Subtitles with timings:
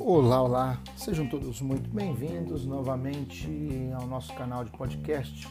[0.00, 3.48] Olá, olá, sejam todos muito bem-vindos novamente
[3.94, 5.46] ao nosso canal de podcast.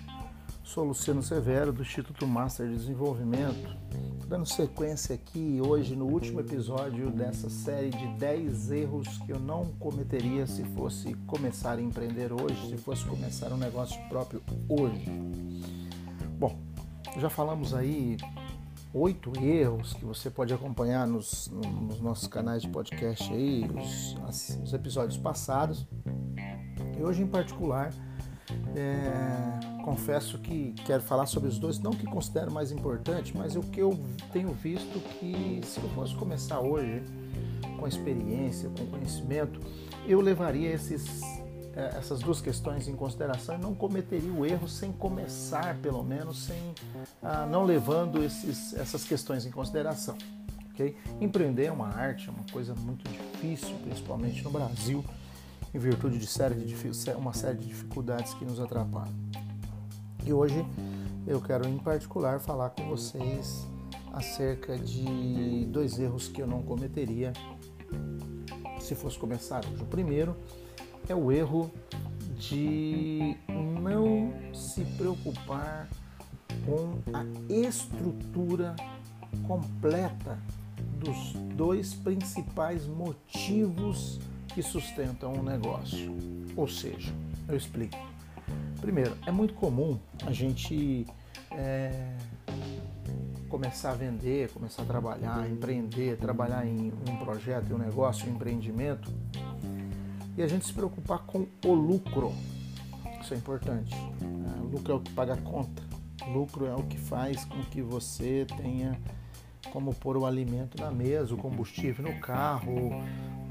[0.62, 3.78] Sou Luciano Severo, do Instituto Master de Desenvolvimento,
[4.27, 9.66] dando sequência aqui hoje no último episódio dessa série de 10 erros que eu não
[9.80, 15.05] cometeria se fosse começar a empreender hoje, se fosse começar um negócio próprio hoje.
[16.38, 16.69] Bom,
[17.18, 18.18] já falamos aí
[18.94, 24.73] oito erros que você pode acompanhar nos, nos nossos canais de podcast aí, os, os,
[24.73, 25.85] episódios passados.
[26.98, 27.94] E hoje em particular,
[28.76, 33.62] é, confesso que quero falar sobre os dois, não que considero mais importante, mas o
[33.62, 33.98] que eu
[34.34, 37.04] tenho visto que se eu fosse começar hoje
[37.80, 39.60] com experiência, com conhecimento,
[40.07, 41.21] eu levaria esses
[41.98, 46.74] essas duas questões em consideração e não cometeria o erro sem começar, pelo menos, sem
[47.22, 50.18] ah, não levando esses, essas questões em consideração.
[50.74, 50.96] Okay?
[51.20, 55.04] Empreender é uma arte, é uma coisa muito difícil, principalmente no Brasil,
[55.74, 56.76] em virtude de, série de
[57.12, 59.14] uma série de dificuldades que nos atrapalham.
[60.26, 60.66] E hoje
[61.27, 63.68] eu quero, em particular, falar com vocês
[64.14, 67.34] acerca de dois erros que eu não cometeria
[68.80, 69.84] se fosse começar hoje.
[69.84, 70.36] O primeiro
[71.12, 71.72] é o erro
[72.38, 73.35] de
[73.81, 75.90] não se preocupar
[76.66, 78.75] com a estrutura
[79.47, 80.38] completa
[81.00, 84.19] dos dois principais motivos
[84.53, 86.16] que sustentam um negócio.
[86.56, 87.12] Ou seja,
[87.47, 87.97] eu explico.
[88.80, 91.06] Primeiro, é muito comum a gente
[91.52, 92.16] é,
[93.50, 98.35] começar a vender, começar a trabalhar, empreender, trabalhar em um projeto, em um negócio, um
[98.35, 99.12] empreendimento
[100.40, 102.31] e a gente se preocupar com o lucro.
[103.22, 103.94] Isso é importante.
[103.94, 105.84] É, o lucro é o que paga a conta.
[106.25, 108.97] O lucro é o que faz com que você tenha
[109.73, 112.90] como pôr o alimento na mesa, o combustível no carro,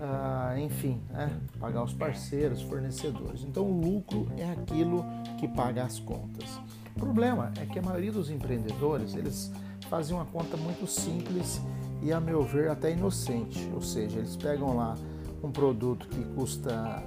[0.01, 1.31] ah, enfim, né?
[1.61, 3.43] pagar os parceiros, fornecedores.
[3.43, 5.05] Então o lucro é aquilo
[5.39, 6.59] que paga as contas.
[6.97, 9.53] O problema é que a maioria dos empreendedores eles
[9.91, 11.61] fazem uma conta muito simples
[12.03, 13.71] e, a meu ver, até inocente.
[13.75, 14.97] Ou seja, eles pegam lá
[15.43, 17.03] um produto que custa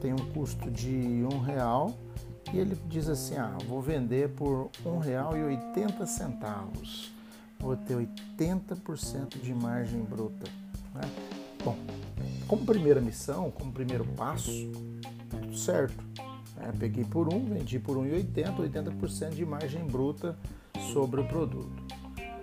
[0.00, 1.96] tem um custo de um real
[2.52, 7.12] e ele diz assim, ah, vou vender por um real e oitenta centavos,
[7.58, 7.96] vou ter
[8.28, 10.50] 80% de margem bruta.
[10.92, 11.02] Né?
[11.64, 11.76] Bom,
[12.48, 14.50] como primeira missão, como primeiro passo,
[15.30, 16.04] tudo certo.
[16.56, 16.72] Né?
[16.78, 20.36] Peguei por um, vendi por 1,80, 80% de margem bruta
[20.92, 22.01] sobre o produto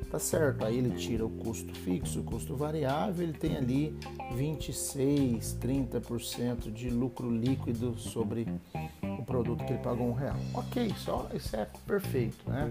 [0.09, 0.65] tá certo.
[0.65, 3.95] Aí ele tira o custo fixo, o custo variável, ele tem ali
[4.35, 8.47] 26, 30% de lucro líquido sobre
[9.03, 10.37] o produto que ele pagou um real.
[10.53, 12.69] Ok, só isso é perfeito, né?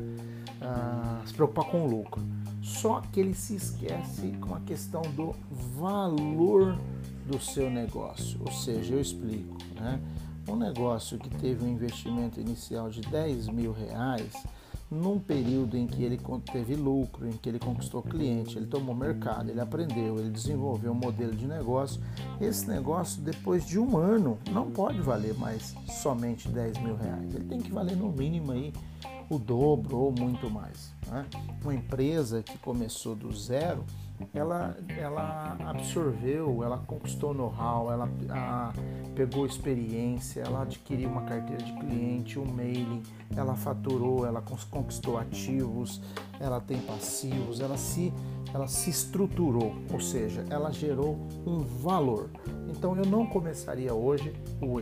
[0.61, 2.23] Ah, se preocupar com o lucro.
[2.63, 5.35] Só que ele se esquece com a questão do
[5.77, 6.79] valor
[7.27, 8.41] do seu negócio.
[8.45, 10.01] Ou seja, eu explico, né?
[10.49, 14.33] Um negócio que teve um investimento inicial de 10 mil reais,
[14.91, 16.19] num período em que ele
[16.51, 20.95] teve lucro, em que ele conquistou cliente, ele tomou mercado, ele aprendeu, ele desenvolveu um
[20.95, 22.01] modelo de negócio,
[22.41, 27.35] esse negócio depois de um ano não pode valer mais somente 10 mil reais.
[27.35, 28.73] Ele tem que valer no mínimo aí
[29.29, 30.93] o dobro ou muito mais.
[31.07, 31.27] Né?
[31.63, 33.85] Uma empresa que começou do zero,
[34.35, 38.73] ela, ela absorveu, ela conquistou know-how, ela a,
[39.15, 43.03] pegou experiência, ela adquiriu uma carteira de cliente, um mailing,
[43.37, 46.01] ela faturou, ela conquistou ativos,
[46.41, 48.13] ela tem passivos, ela se,
[48.53, 52.31] ela se estruturou, ou seja, ela gerou um valor.
[52.69, 54.33] Então eu não começaria hoje,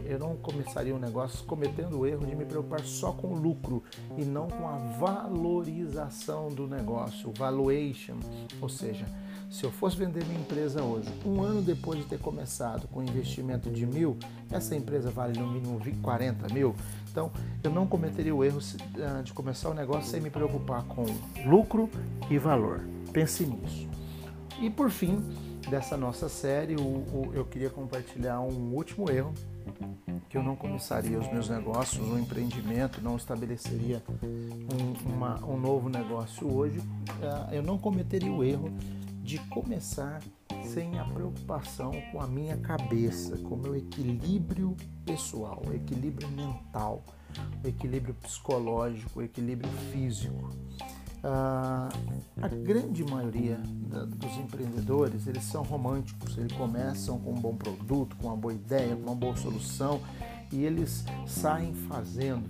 [0.05, 3.83] eu não começaria um negócio cometendo o erro de me preocupar só com o lucro
[4.17, 8.17] e não com a valorização do negócio, valuation,
[8.61, 9.07] ou seja,
[9.51, 13.03] se eu fosse vender minha empresa hoje, um ano depois de ter começado com um
[13.03, 14.19] investimento de mil,
[14.51, 16.75] essa empresa vale no mínimo 40 mil.
[17.11, 17.31] Então,
[17.63, 18.59] eu não cometeria o erro
[18.99, 21.07] ah, de começar o negócio sem me preocupar com
[21.49, 21.89] lucro
[22.29, 22.96] e valor.
[23.17, 23.89] Pense nisso.
[24.61, 25.17] E por fim,
[25.71, 26.75] dessa nossa série,
[27.33, 29.33] eu queria compartilhar um último erro
[30.29, 35.89] que eu não começaria os meus negócios, um empreendimento, não estabeleceria um, uma, um novo
[35.89, 36.79] negócio hoje,
[37.23, 38.71] ah, eu não cometeria o erro
[39.23, 40.21] de começar
[40.63, 44.77] sem a preocupação com a minha cabeça, com o meu equilíbrio
[45.07, 47.03] pessoal, o equilíbrio mental,
[47.65, 50.51] o equilíbrio psicológico, o equilíbrio físico.
[51.29, 51.89] Ah,
[52.41, 53.59] a grande maioria
[53.89, 58.55] da, dos empreendedores eles são românticos, eles começam com um bom produto, com uma boa
[58.55, 60.01] ideia, com uma boa solução
[60.53, 62.47] e eles saem fazendo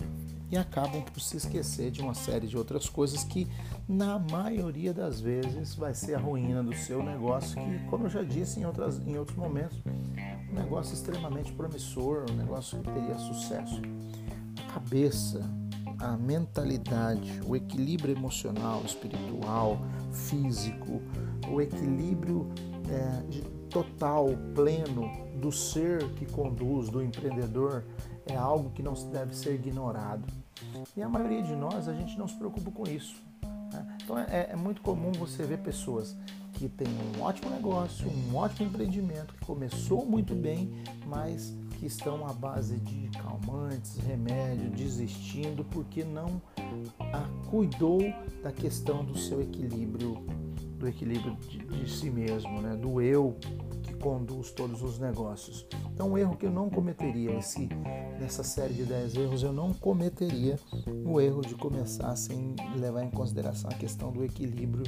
[0.51, 3.49] e acabam por se esquecer de uma série de outras coisas que,
[3.89, 8.23] na maioria das vezes, vai ser a ruína do seu negócio, que, como eu já
[8.23, 9.79] disse em, outras, em outros momentos,
[10.51, 13.81] um negócio extremamente promissor, um negócio que teria sucesso.
[14.69, 15.41] A cabeça,
[16.07, 19.79] a mentalidade, o equilíbrio emocional, espiritual,
[20.13, 21.03] físico,
[21.51, 22.47] o equilíbrio
[22.89, 25.11] é, total, pleno
[25.41, 27.85] do ser que conduz, do empreendedor,
[28.25, 30.25] é algo que não deve ser ignorado.
[30.97, 33.17] E a maioria de nós, a gente não se preocupa com isso.
[33.73, 33.97] Né?
[34.03, 36.17] Então é, é muito comum você ver pessoas
[36.53, 40.73] que têm um ótimo negócio, um ótimo empreendimento, que começou muito bem,
[41.05, 46.41] mas que estão à base de calmantes, remédio, desistindo porque não
[47.49, 48.01] cuidou
[48.43, 50.15] da questão do seu equilíbrio,
[50.79, 52.77] do equilíbrio de, de si mesmo, né?
[52.77, 53.37] do eu
[53.97, 55.67] conduz todos os negócios.
[55.93, 57.69] Então, um erro que eu não cometeria, esse,
[58.21, 60.59] nessa série de 10 erros, eu não cometeria
[61.05, 64.85] o erro de começar sem levar em consideração a questão do equilíbrio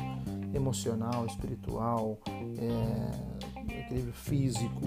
[0.54, 2.18] emocional, espiritual,
[2.58, 4.82] é, equilíbrio físico.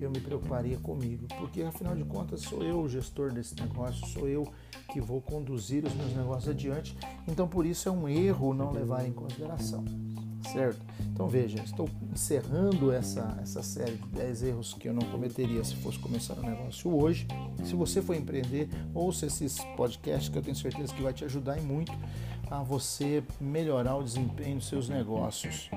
[0.00, 4.28] Eu me preocuparia comigo, porque afinal de contas sou eu o gestor desse negócio, sou
[4.28, 4.46] eu
[4.92, 6.96] que vou conduzir os meus negócios adiante.
[7.26, 9.84] Então, por isso é um erro não levar em consideração
[10.44, 10.80] certo?
[11.12, 15.76] Então veja, estou encerrando essa, essa série de 10 erros que eu não cometeria se
[15.76, 17.26] fosse começar um negócio hoje.
[17.64, 21.60] Se você for empreender, ouça esses podcasts que eu tenho certeza que vai te ajudar
[21.60, 21.92] muito
[22.50, 25.70] a você melhorar o desempenho dos seus negócios.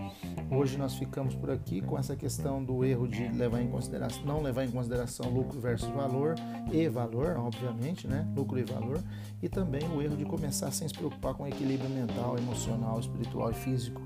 [0.51, 4.41] Hoje nós ficamos por aqui com essa questão do erro de levar em consideração, não
[4.41, 6.35] levar em consideração lucro versus valor
[6.71, 8.27] e valor, obviamente, né?
[8.35, 8.99] Lucro e valor,
[9.41, 13.51] e também o erro de começar sem se preocupar com o equilíbrio mental, emocional, espiritual
[13.51, 14.01] e físico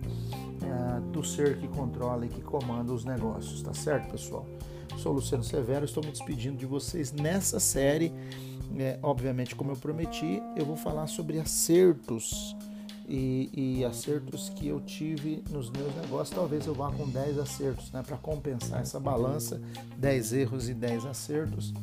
[0.63, 4.45] é, do ser que controla e que comanda os negócios, tá certo, pessoal?
[4.97, 8.13] Sou Luciano Severo, estou me despedindo de vocês nessa série
[8.77, 12.55] é, obviamente, como eu prometi, eu vou falar sobre acertos
[13.07, 16.29] e, e, acertos que eu tive nos meus negócios.
[16.29, 19.61] Talvez eu vá com 10 acertos, né, para compensar essa balança,
[19.97, 21.73] 10 erros e 10 acertos.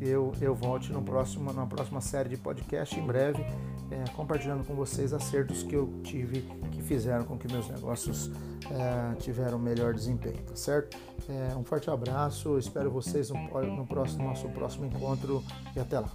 [0.00, 3.44] Eu, eu volte no próximo, na próxima série de podcast em breve,
[3.90, 6.42] é, compartilhando com vocês acertos que eu tive
[6.72, 8.30] que fizeram com que meus negócios
[8.70, 10.96] é, tiveram melhor desempenho, tá certo?
[11.28, 13.38] É, um forte abraço, espero vocês no,
[13.76, 15.42] no próximo, nosso próximo encontro
[15.74, 16.10] e até lá.